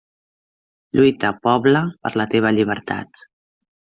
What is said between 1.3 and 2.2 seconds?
poble, per